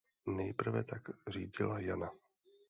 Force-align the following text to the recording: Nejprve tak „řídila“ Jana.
Nejprve 0.25 0.83
tak 0.83 1.09
„řídila“ 1.27 1.79
Jana. 1.79 2.11